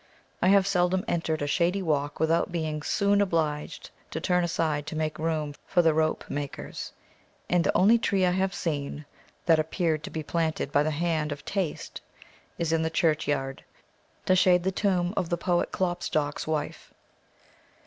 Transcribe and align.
I 0.41 0.47
have 0.47 0.65
seldom 0.65 1.05
entered 1.07 1.43
a 1.43 1.47
shady 1.47 1.83
walk 1.83 2.19
without 2.19 2.51
being 2.51 2.81
soon 2.81 3.21
obliged 3.21 3.91
to 4.09 4.19
turn 4.19 4.43
aside 4.43 4.87
to 4.87 4.95
make 4.95 5.19
room 5.19 5.53
for 5.67 5.83
the 5.83 5.93
rope 5.93 6.27
makers; 6.27 6.91
and 7.47 7.63
the 7.63 7.77
only 7.77 7.99
tree 7.99 8.25
I 8.25 8.31
have 8.31 8.51
seen, 8.55 9.05
that 9.45 9.59
appeared 9.59 10.01
to 10.05 10.09
be 10.09 10.23
planted 10.23 10.71
by 10.71 10.81
the 10.81 10.89
hand 10.89 11.31
of 11.31 11.45
taste, 11.45 12.01
is 12.57 12.73
in 12.73 12.81
the 12.81 12.89
churchyard, 12.89 13.63
to 14.25 14.35
shade 14.35 14.63
the 14.63 14.71
tomb 14.71 15.13
of 15.15 15.29
the 15.29 15.37
poet 15.37 15.71
Klopstock's 15.71 16.47
wife. 16.47 16.91